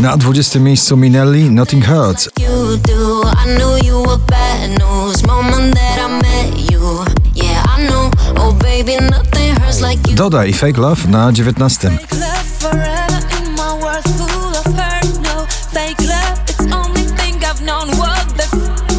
Na 0.00 0.16
20 0.16 0.60
miejscu 0.60 0.96
Minelli 0.96 1.50
Nothing 1.50 1.84
Hurts. 1.84 2.28
Oh, 2.38 2.78
nothing 9.00 9.54
hurts 9.60 9.80
like 9.80 10.10
you. 10.10 10.16
Doda 10.16 10.44
i 10.44 10.52
Fake 10.52 10.80
Love 10.80 11.08
na 11.08 11.30
19. 11.30 11.98
Fake 11.98 12.14
love 12.14 12.44
forever 12.58 13.20
in 13.38 13.52
my 13.52 13.82
world 13.82 14.04
full 14.16 14.50
of 14.50 14.66
hurt. 14.66 15.22
No 15.22 15.46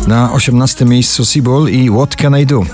Na 0.07 0.29
18 0.33 0.85
miejscu 0.85 1.25
Seabull 1.25 1.69
i 1.69 1.89
What 1.89 2.15
Can 2.15 2.35
I 2.35 2.45
Do. 2.45 2.65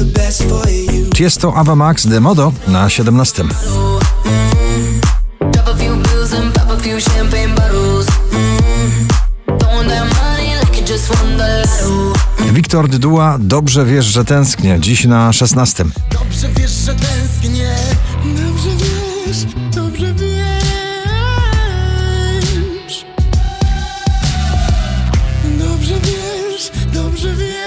Do 0.00 1.40
to 1.40 1.56
Ava 1.56 1.74
Max 1.74 2.06
The 2.06 2.20
Modo 2.20 2.52
na 2.68 2.88
17. 2.88 3.48
Drop 5.52 5.68
a 5.68 5.76
few 5.76 5.96
bills 5.96 6.32
and 6.32 6.54
pop 6.54 6.70
a 6.70 6.78
few 6.78 7.00
champagne 7.00 7.54
bottles. 7.54 8.06
Mm. 8.06 9.58
Throwing 9.58 9.88
that 9.88 10.06
money 10.16 10.56
like 10.56 10.80
you 10.80 10.86
just 10.86 11.10
won 11.10 11.36
the 11.36 11.66
lotto. 11.82 12.52
Wiktor 12.52 12.88
Dydua 12.88 13.38
Dobrze 13.40 13.84
wiesz, 13.84 14.06
że 14.06 14.24
tęsknię. 14.24 14.80
Dziś 14.80 15.04
na 15.04 15.32
16. 15.32 15.84
Dobrze 16.10 16.48
wiesz, 16.56 16.70
że 16.70 16.94
tęsknię. 16.94 17.76
Dobrze 18.24 18.70
wiesz, 18.76 19.44
dobrze 19.74 20.14
wiesz. 20.14 20.49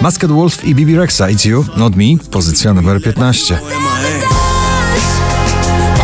Masked 0.04 0.32
Wolf 0.32 0.66
i 0.66 0.76
Bibi 0.76 0.98
Rexa 0.98 1.30
It's 1.30 1.46
You, 1.46 1.66
Not 1.78 1.96
Me. 1.96 2.04
Pozycja 2.32 2.74
numer 2.74 3.02
15. 3.02 3.56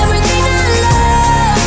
Everything 0.03 0.43
I 0.45 0.81
love, 0.81 1.59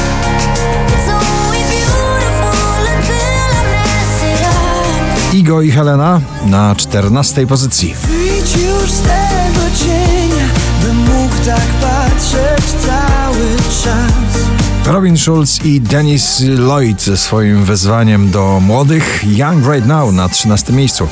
it's 0.95 1.09
always 1.09 1.67
beautiful 1.71 2.87
until 2.97 3.53
I 3.53 3.65
mess 3.73 4.23
it 4.23 4.41
up. 4.41 5.37
Igo 5.37 5.63
i 5.63 5.71
Helena 5.71 6.21
na 6.47 6.75
14 6.75 7.47
pozycji. 7.47 7.95
Wyjdź 8.09 8.57
już 8.57 8.91
z 8.91 9.03
tego 9.03 9.61
cienia, 9.79 10.49
bym 10.83 10.97
mógł 10.97 11.35
tak 11.47 11.67
patrzeć 11.81 12.65
cały 12.81 13.57
czas. 13.83 14.43
Robin 14.87 15.19
Schulz 15.19 15.65
i 15.65 15.81
Dennis 15.81 16.41
Lloyd 16.41 17.03
ze 17.03 17.17
swoim 17.17 17.65
wezwaniem 17.65 18.31
do 18.31 18.61
młodych 18.61 19.25
Young 19.27 19.67
Right 19.73 19.87
Now 19.87 20.13
na 20.13 20.29
13 20.29 20.73
miejscu. 20.73 21.09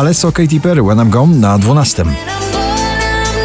Alesso 0.00 0.32
Katy 0.32 0.60
Perry 0.60 0.80
When 0.80 0.98
I'm 0.98 1.10
Gone 1.10 1.38
na 1.40 1.58
12. 1.58 1.76
I'm 2.00 2.08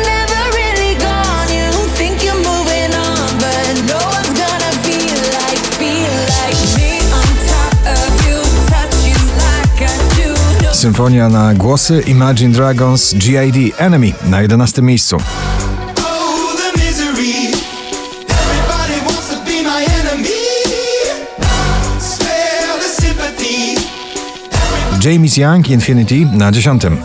never 0.07 0.41
really 0.55 0.95
gone. 0.95 1.51
You 1.51 1.67
think 1.99 2.23
you're 2.23 2.33
moving 2.33 2.95
on, 2.95 3.27
but 3.43 3.75
no. 3.83 3.99
No 10.69 10.73
Symfonia 10.73 11.29
na 11.29 11.53
głosy 11.53 11.99
Imagine 11.99 12.53
Dragons 12.53 13.13
G.I.D. 13.15 13.73
Enemy 13.77 14.13
na 14.29 14.41
11 14.41 14.81
miejscu. 14.81 15.17
James 25.05 25.37
Young 25.37 25.69
Infinity 25.69 26.25
na 26.25 26.51
10. 26.51 26.83
I 26.83 26.89
love 26.89 26.97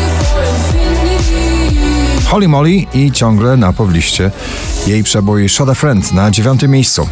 you 0.00 0.08
for 0.24 0.42
infinity. 0.42 2.26
Holly 2.28 2.48
Molly 2.48 2.86
i 2.94 3.12
ciągle 3.12 3.56
na 3.56 3.72
pobliście 3.72 4.30
jej 4.86 5.02
przebój 5.02 5.48
Shot 5.48 5.68
a 5.68 5.74
Friend 5.74 6.12
na 6.12 6.30
9 6.30 6.62
miejscu. 6.62 7.08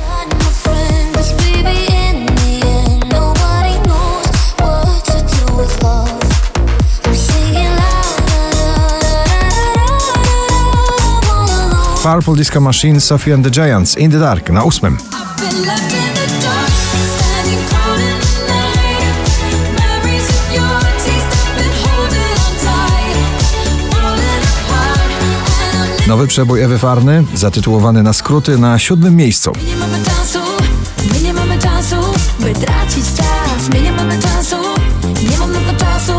Purple 12.03 12.37
Disco 12.37 12.61
Machine 12.61 13.01
Sophie 13.01 13.35
and 13.35 13.45
the 13.45 13.51
Giants 13.51 13.97
In 13.99 14.11
the 14.11 14.19
Dark 14.19 14.51
na 14.51 14.65
8. 14.65 14.97
Nowy 26.15 26.27
przebój 26.27 26.63
Ewy 26.63 26.79
Farny, 26.79 27.25
zatytułowany 27.35 28.03
na 28.03 28.13
skróty 28.13 28.59
na 28.59 28.79
siódmym 28.79 29.17
miejscu. 29.17 29.53
nie 29.67 29.77
mamy 29.77 30.05
czasu, 30.05 30.39
my 31.13 31.21
nie 31.21 31.33
mamy 31.33 31.59
czasu, 31.59 31.97
by 32.41 32.55
tracić 32.55 33.05
czas. 33.17 33.69
My 33.75 33.81
nie 33.81 33.93
mamy 33.93 34.19
czasu, 34.19 34.57
nie 35.31 35.39
mam 35.39 35.53
na 35.53 35.61
to 35.61 35.79
czasu. 35.79 36.13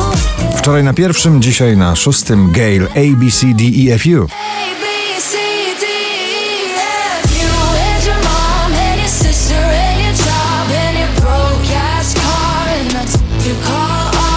Wczoraj 0.58 0.84
na 0.84 0.94
pierwszym, 0.94 1.42
dzisiaj 1.42 1.78
na 1.78 1.96
szóstym 1.96 2.52
Gale 2.52 2.88
A, 2.96 3.00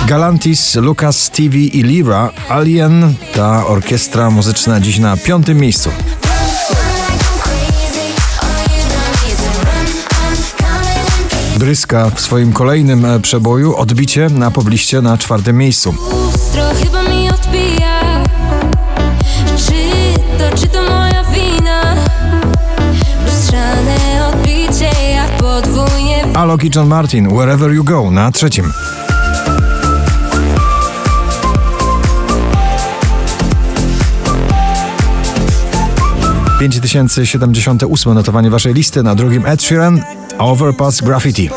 Galantis, 0.09 0.75
Lucas, 0.75 1.23
Stevie 1.23 1.67
i 1.67 1.83
Lyra, 1.83 2.31
Alien, 2.49 3.15
ta 3.35 3.67
orkiestra 3.67 4.31
muzyczna 4.31 4.81
dziś 4.81 4.99
na 4.99 5.17
piątym 5.17 5.59
miejscu. 5.59 5.91
Bryska 11.59 12.11
w 12.11 12.21
swoim 12.21 12.53
kolejnym 12.53 13.05
e, 13.05 13.21
przeboju 13.21 13.77
odbicie 13.77 14.29
na 14.29 14.51
pobliście 14.51 15.03
na 15.03 15.19
czwartym 15.19 15.59
miejscu. 15.59 15.95
Alok 26.35 26.65
i 26.65 26.71
John 26.75 26.89
Martin, 26.89 27.29
Wherever 27.29 27.73
You 27.73 27.85
Go 27.85 28.11
na 28.11 28.33
trzecim. 28.33 28.73
Pięć 36.59 36.81
tysięcy 36.81 37.27
siedemdziesiąte 37.27 37.87
ósme 37.87 38.15
notowanie 38.15 38.51
waszej 38.51 38.75
listy, 38.75 39.03
na 39.03 39.15
drugim 39.15 39.47
Ed 39.47 39.63
Sheeran, 39.63 40.03
Overpass 40.39 41.01
Graffiti. 41.01 41.51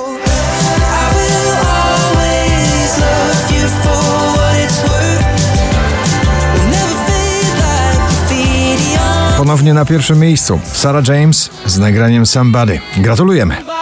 Ponownie 9.38 9.74
na 9.74 9.86
pierwszym 9.86 10.20
miejscu 10.20 10.60
Sarah 10.74 11.08
James 11.08 11.50
z 11.66 11.78
nagraniem 11.78 12.26
Somebody. 12.26 12.80
Gratulujemy. 12.98 13.81